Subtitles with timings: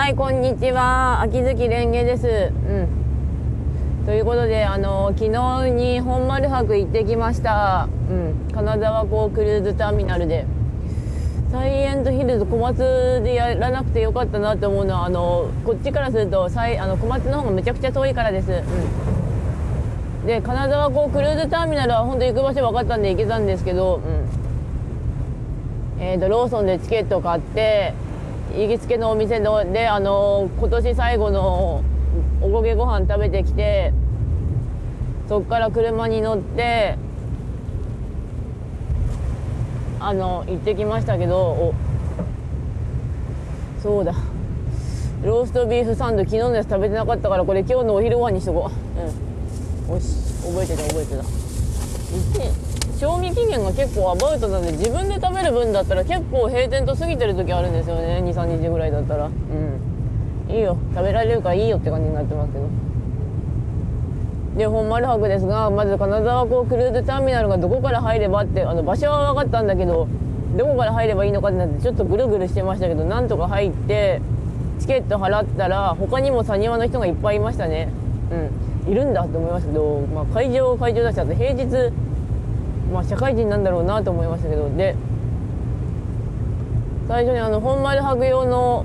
[0.00, 1.20] はい、こんにちは。
[1.20, 2.26] 秋月蓮華です。
[2.26, 4.06] うん。
[4.06, 7.86] ということで、あの、昨日に本丸博行ってきました。
[8.08, 8.50] うん。
[8.50, 10.46] 金沢港クルーズターミナルで。
[11.52, 18.50] サイエントヒルズ小松でやらなくてよかったなと思うのは、あの、こっちからすると、サイあの小松の方がめちゃくちゃ遠いからです。
[20.22, 20.26] うん。
[20.26, 24.00] で、金沢港クルーズターミナルは本当行く場所分かったんで行けたんですけど、
[25.98, 26.02] うん。
[26.02, 27.92] えーと、ローソンでチケット買って、
[28.56, 31.84] 行きつけのお店ので、あの今年最後の
[32.40, 33.92] おこげご飯食べてきて
[35.28, 36.96] そっから車に乗って
[40.00, 41.74] あの行ってきましたけど
[43.82, 44.14] そうだ。
[45.22, 49.90] ローストビーフサンド昨日のやつ食べてなかったからこれ今日のお昼ご飯にしとこう。
[49.90, 49.94] うん。
[49.94, 50.06] よし
[50.42, 52.69] 覚えてた覚えてた。
[53.00, 58.22] 賞味期限が結構アバウトなんで自分で食べる分だったら結構閉店と過ぎてる時あるんですよね。
[58.22, 59.24] 23日ぐらいだったら。
[59.26, 60.54] うん。
[60.54, 60.76] いいよ。
[60.94, 62.68] 食べられるからいいよって感じになってますけど。
[64.58, 70.08] で本丸博ですがまず金沢港クルーズターミナルがどこから入ればってあの場所は分かったんだけど
[70.58, 74.20] どこから入ればいいのかってなってちょっとぐるぐるしてましたけどなんとか入って
[74.80, 77.88] チケット払ったら他にもサニワの人がいっぱいいましたね。
[78.30, 78.92] うん。
[78.92, 81.92] いるんだと思いましたけど、まあ、会場会場だしあと平日
[82.92, 84.96] まあ社会人なんだろうなと思いましたけどで
[87.08, 88.84] 最初にあの本丸博用の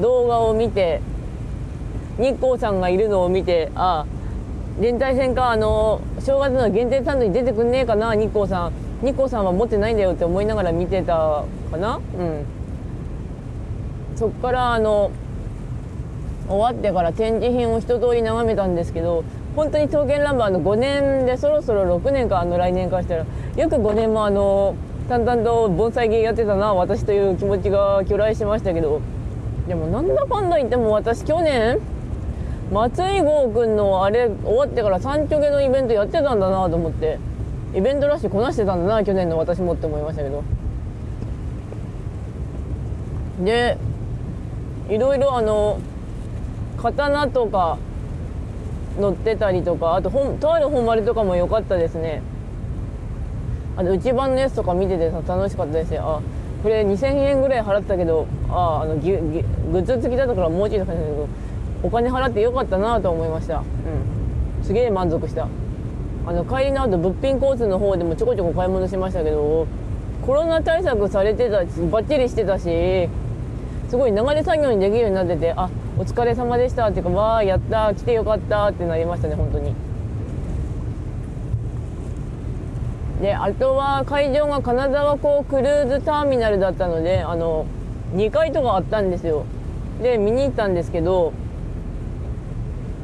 [0.00, 1.00] 動画を見て
[2.18, 8.72] 日光さんがいるのを見てああ連帯線かあの正月の限定サンドに出てくんねえかな日光さん。
[9.00, 11.96] 日光さんは持ってないんだよって思いながら見てたかな？
[12.18, 12.44] うん。
[14.14, 15.10] そっからあの
[16.46, 19.24] 終わってから展示品を一通り眺めたんですけど
[19.56, 23.26] 本当に刀剣乱舞あの5年でそろそろ6年かあの来年かしたら
[23.56, 24.74] よく5年もあの
[25.08, 29.00] 淡々と盆栽芸やってたな私という気持ちが去来しましたけど
[29.66, 31.80] でもなんだかんだ言っても私去年
[32.72, 37.18] 松井郷君のあれ終わってから三丁毛のイベントやってたんだなと思って
[37.74, 40.44] イベントらしいこなしてたんだな去年の私もって思いましたけど。
[43.44, 43.78] で
[44.88, 45.80] いろいろあの
[46.76, 47.78] 刀とか
[48.98, 52.22] 乗ってたりとかあと本とある本丸とかも良かったですね。
[53.76, 56.20] あと内番のやつとか見ててさ楽しかったですよあ
[56.62, 61.28] これ2000円ぐらい払ったけどああのギュギュグッズ付きだったからもうちょい高いんだけど
[61.82, 63.58] お金払ってよかったなと思いました。
[63.58, 64.64] うん。
[64.64, 65.48] すげえ満足した。
[66.26, 69.66] あの帰りの後物品交通の方でもちょこちょこ買い物しましたけど
[70.26, 73.08] コロナ対策されてたしバッチリしてたし
[73.88, 79.74] すごい流れ作業にできるようになっててあお疲れ様でしたっていうかわあやった来てよかったってなりましたね本当に。
[83.20, 87.66] であとは会場が金沢港クルーズターミナルだったのであの
[88.14, 89.44] 2階とかあったんですよ。
[90.02, 91.34] で見に行ったんですけど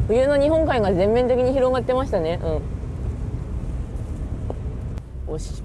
[0.09, 2.41] 冬の日本海が全面的に広がってましたね。
[5.29, 5.33] うん。
[5.35, 5.63] よし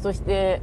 [0.00, 0.62] そして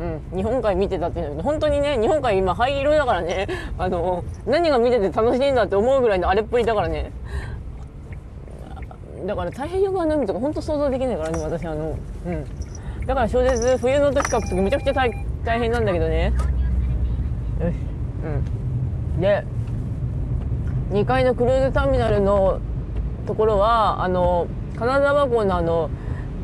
[0.00, 3.46] うん、日本海見てたっていうのは本当にね日本海今灰色だからね。
[3.78, 7.12] あの何が見てて楽しいんだって思うぐらいのあれっぷりだからね。
[9.24, 11.96] だから太平洋側の海とか本当想像できないからね私あの。
[12.26, 12.44] うん。
[13.06, 15.10] だから小説冬の時書く時めちゃくちゃ大
[15.44, 16.32] 大変なんだけどね。
[17.60, 17.74] よし
[19.14, 19.20] うん。
[19.20, 19.44] で
[20.90, 22.60] 2階のクルーズターミナルの
[23.26, 25.90] ところはあの金沢港のあの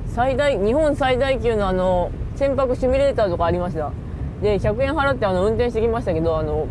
[0.07, 3.93] 最大日本最大級のあの船舶シミュレーターとかありました。
[4.41, 6.67] で100円払ってあの運転してきましたけどあの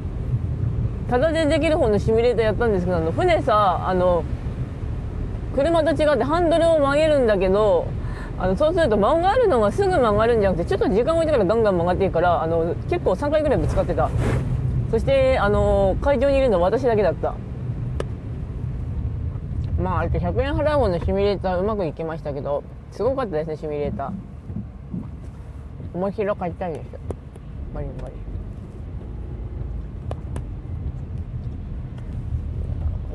[1.07, 4.23] ただでできる方のシミュレーターやったんですけどあの船さあの
[5.53, 7.85] 車と違ってハンドルを曲げるんだけど
[8.39, 14.09] あのそうすると曲がるのがすぐ曲がるんじゃなくてちょっと時間置いてからガンガン曲がっていくからあの結構3回ぐらいぶつかってた。
[14.89, 17.35] そしてあの会場にいるのは私だけだった。
[19.79, 24.38] まああれって100円払う方のシミュレーターうまくいきましたけどすごかったですねシミュレーター。
[25.99, 26.85] 面白かったです
[27.73, 28.15] バリバリ。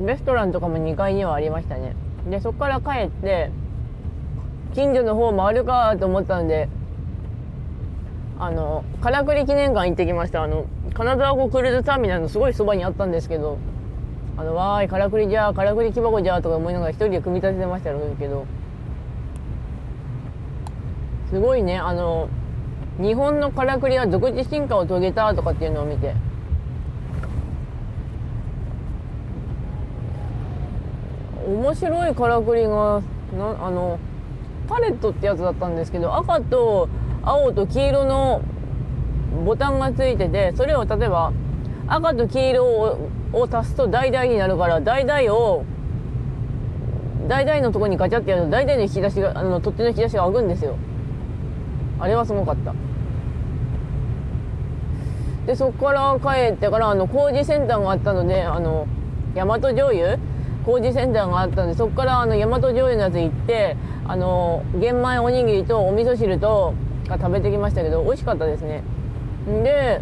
[0.07, 1.97] レストランとかも2階にはありましたね。
[2.29, 3.51] でそこから帰って
[4.75, 6.69] 近所の方回るかと思ったんで
[8.39, 10.43] あのからくり記念館行ってきました。
[10.43, 13.57] あの金沢湖クルーズターミナルのすごいそばにあったんですけど
[14.37, 18.45] あのわーいからくりじゃからくり木箱じゃとか思いながら一人で組み立ててましたけど。
[21.31, 22.29] すごいねあの
[23.01, 26.15] 日本のからくりは独自進化を遂げたとかっていうのを見て。
[31.47, 33.03] 面白いからくりが
[33.37, 33.99] なあの
[34.67, 36.89] パレットってやつだったんですけど赤と
[37.23, 38.41] 青と黄色の
[39.45, 41.33] ボタンがついててそれを例えば
[41.87, 45.65] 赤と黄色をを足すと橙になるから橙を
[47.29, 50.77] 橙のとこにガチャってやると橙の引き出しがあの取っ手の引き出しが開くんですよ。
[52.01, 52.75] あれはすごかった。
[55.47, 58.87] でそこから帰ってからあの工事センターがあったのであの
[59.35, 60.19] 大和醤油
[60.65, 63.77] 工事センターがあったんでそこからあの大和醤油のやつ行って
[64.07, 66.73] あの玄米おにぎりとお味噌汁と
[67.09, 68.83] が食べてきましたけど美味しかったですね。
[69.63, 70.01] で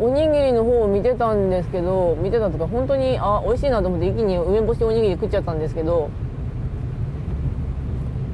[0.00, 6.10] おにぎりの方を見てたんですけど見てたとか本当にあ美味しいなと思って一気に梅干しおにぎり食っちゃったんですけど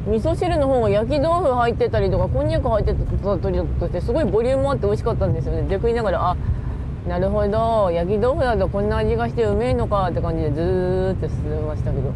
[0.08, 5.62] 味噌汁の方が焼き豆腐入ってたりとかこんにゃく入ってたりとしてすごいボリュームあって美味しかったんですよね。
[5.62, 6.36] で食いながらあ
[7.06, 12.12] なるほど焼き豆腐だとこんな味がしてうめえのかって感じでずーっと進みましたけど。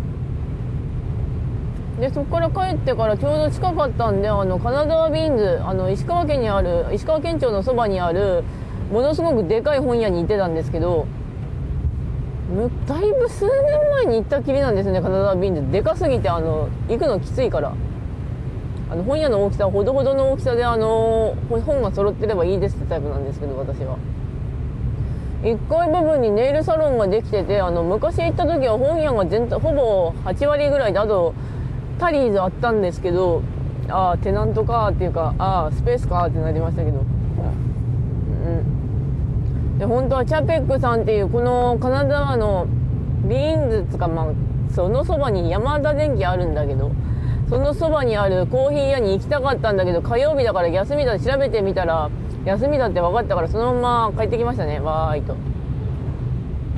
[2.00, 8.42] でそこから帰ってからちょうど近かったんであの金沢ビーンズあの石川県にある石川県庁のそばにある
[8.90, 11.06] ものすごくでかい本屋に行ってたんですけど
[12.86, 17.72] だいぶ数年前に行ったきりなんですね金沢ビーンズでかすぎてあの行くのきついから。
[18.90, 23.96] あの本屋の大きさほどほどの大きさであの本が揃ってればいいですってタイプなんですけど私は。
[25.42, 31.32] 1階部分にネイルサロンができててあの昔行った時は本屋が全体ほぼ8割ぐらいであと
[31.98, 33.42] タリーズあったんですけど
[33.88, 36.98] ああテナントかっていうかああスペースかってなりましたけど。
[36.98, 38.71] うん。
[39.82, 42.68] で本当はチャペックさんっていうこの金沢の
[43.28, 44.26] ビーンズつかまあ
[44.72, 46.92] そのそばに山田電機あるんだけど
[47.48, 52.10] そのそばにあるコーヒー屋に行きたかったんだけど火曜日だから休みだ調べてみたら
[52.44, 54.78] 休みだって分かったからそのまま帰ってきましたね。
[54.78, 55.34] わーいと。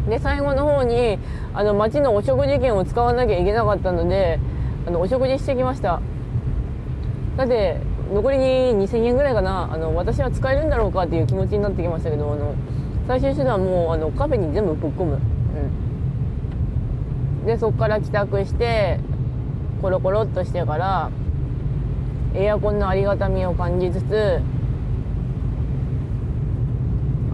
[0.09, 1.19] で最後の方に
[1.53, 4.41] あの町のお食事券を使わなきゃいけなかったので
[4.87, 6.01] あのお食事してきました。
[7.37, 7.77] だって
[8.15, 8.45] 残りに
[8.89, 9.69] 2000円ぐらいかな。
[9.71, 12.55] あの私は使えるんだろうかっていう気持ちになってきましたけどあの
[13.06, 15.21] 最終手段もうあのカフェに全部ぶっ込む、
[17.41, 18.99] うん、でそこから帰宅して
[19.83, 21.11] コロコロっとしてから
[22.35, 24.41] エアコンのありがたみを感じつつ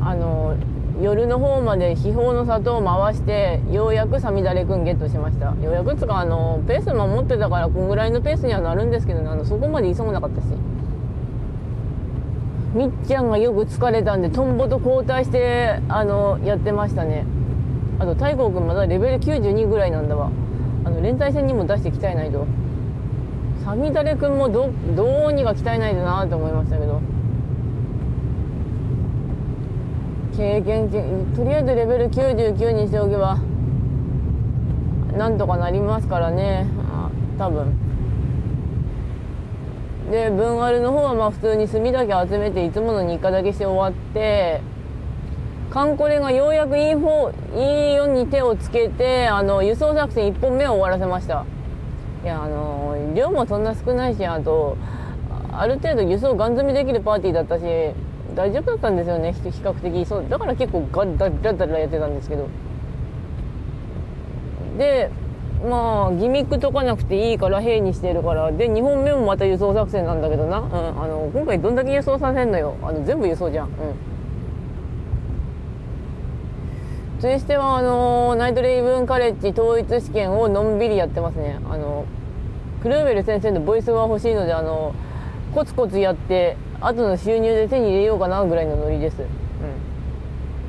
[0.02, 0.56] あの
[1.00, 5.46] 夜の方まで秘宝の砂糖を回してようやくさみだれくんゲットしました。
[5.46, 10.44] ようやくつかあのペース守ってたからこんぐらいのペースにはなるんですけど、ね、あのそこまで急がなかったし。
[12.72, 17.26] みっちゃんがよく疲れたんでトンボと交代してあのやってましたね。
[17.98, 20.30] あと太閤君まだレベル92ぐらいなんだわ。
[20.84, 22.46] あの連帯戦にも出して鍛えないと。
[23.64, 27.00] さみだれくんもどどうにか鍛えないとなと思いましたけど。
[30.36, 30.88] 経験
[31.34, 33.38] とりあえずレベル99にしておけば
[35.18, 36.66] なんとかなりますからね。
[37.36, 37.89] 多分。
[40.10, 44.60] で文アルの方はまあ普通に墨だけ集めていつもの日課だけして終わって
[45.70, 51.46] カンコレがようやく E4, E4 に手をつけてあの輸送作戦1本目を終わらせました。
[52.24, 54.76] いやあの量もそんな少ないしあと
[55.52, 57.62] ある程度輸送ガン積みできるパーティーだったし
[58.34, 60.04] 大丈夫だったんですよね比較的。
[60.06, 62.48] そうだから結構ガッダッダッダッやってたんですけど。
[64.76, 65.10] で
[65.68, 68.50] まあギミック解かなくていいから兵にしてるから。
[68.52, 70.64] で2本目もまた輸送作戦なんだけどな、うん、
[71.02, 72.76] あの今回どんだけ輸送させんのよ。
[72.82, 73.66] あの全部輸送じゃん。
[73.66, 73.72] うん。
[77.20, 81.58] それしてはあのナイトレイブンカレッジ統一試験をのんびりやってますね。
[81.68, 82.06] あの
[82.82, 84.94] クルーベル先生のボイスが欲しいのであの
[85.54, 89.18] コツコツやって後の収入で手に入れようかなぐらいのノリです、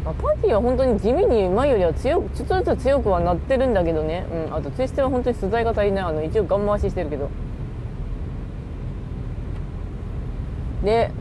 [0.04, 6.06] まあ、パーティーは本当に地味に前よりは強くちょっとずつ強くはなってるんだけどね、うん、あとツイステは本当に素材が足りない。
[6.06, 7.30] あの一応ガン回ししてるけど。
[10.84, 11.12] で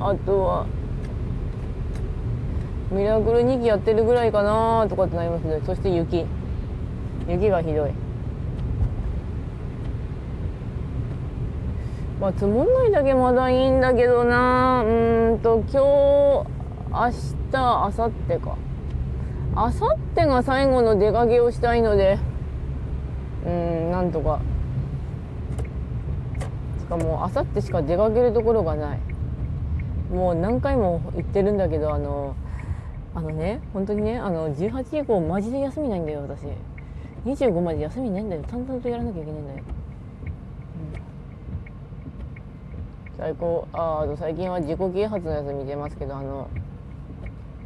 [0.00, 0.66] あとは
[2.90, 5.60] ミラクル2期やってるぐらいかなとかってなりますね。
[5.64, 6.26] そして雪。
[7.28, 7.92] 雪がひどい。
[12.20, 16.59] まあ積もんないだけまだいいんだけどなうんと今日
[16.92, 18.56] 明日明後日か。
[19.54, 22.18] 明後日が最後の出かけをしたいので。
[23.46, 24.40] うんなんとか。
[26.80, 28.98] しかも明後日しか出かけるところがない。
[30.12, 32.34] もう何回も言ってるんだけどあの
[33.14, 36.42] あのね本当にねあの18以降マジで休みないんだよ私。
[37.24, 38.42] 25まで休みないんだよ。
[38.48, 39.58] 淡々とやらなきゃいけないんだよ。
[43.16, 43.68] 最高。
[43.72, 46.48] ああ最近は自己啓発のやつ見てますけどあの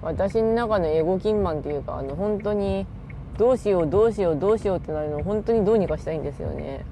[0.04, 2.86] 私の中のエゴキンマンっていうかあの本当に
[3.38, 6.84] どうしようどうしようどうしようってなるの本当にどうにかしたいんですよね。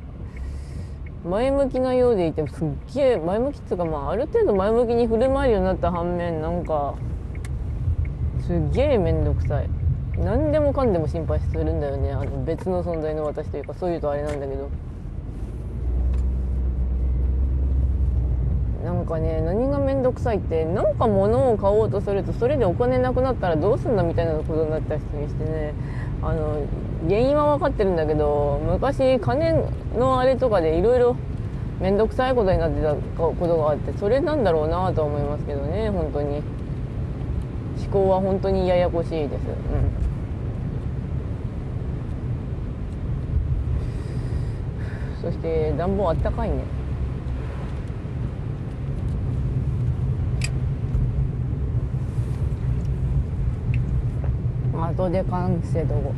[1.25, 6.95] 前向きなようでいてすっげえ前向きっていうかまあある程度前向きに振る舞えるようになった反面なんか
[8.45, 9.69] すっげえ面倒くさい。
[10.19, 12.13] 何でもかんでも心配するんだよね。
[12.13, 14.69] あの別の存在の私というかそういうとあれなんだけど。
[18.83, 25.73] なんかね何が面倒くさいってなんか物を買おうとするとそれでお金なくなったらどうすんだみたいなことになったりしてね
[26.21, 26.67] あの
[27.07, 29.53] 原因は分かってるんだけど昔金
[29.97, 31.17] のあれとかでいろいろ
[31.81, 36.43] 面倒くさいことになってたことがあってそれなんだろうなと思いますけどね本当に
[37.79, 39.43] 思考は本当にややこしいです。
[45.23, 46.82] うん、そして暖房あったかいね。
[54.89, 56.15] 後で完成度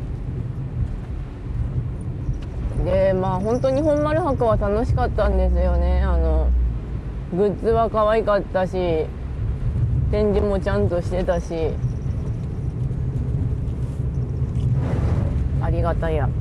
[2.85, 6.02] でまあ本当に本丸博は楽しかったんですよね。
[6.02, 6.49] あの
[7.33, 9.06] グッズは可愛かったし
[10.11, 11.71] 展示もちゃんとしてたし。
[15.62, 16.26] ありがたいや。
[16.26, 16.33] ね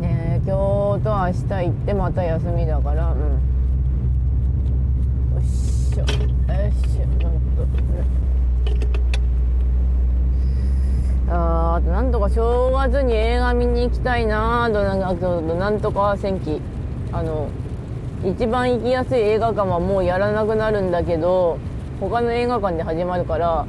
[0.00, 3.47] え今日と明日行ってまた休みだからうん。
[6.06, 6.14] しょ。
[6.14, 6.98] よし
[11.30, 16.60] ああとなんとか正月に映画見に行きたいなあとなんとか戦記
[17.12, 17.50] あの
[18.24, 21.58] 一番行きやすい映画館はもうやらなくなるんだけど
[22.00, 23.66] 他の映画館で始まるから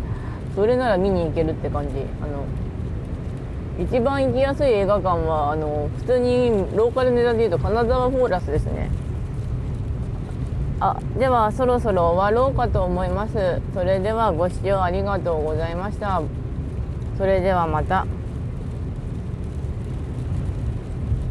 [0.55, 1.95] それなら見に行けるって感じ。
[2.21, 2.45] あの
[3.79, 8.89] 一番行きやすい映画館はあの普通にローカルネタでいうと金沢フォーラスですね。
[10.81, 16.21] あではそろそろ終わろうかと思いますそれではご視聴ありがとうございました
[17.17, 18.05] それではまた。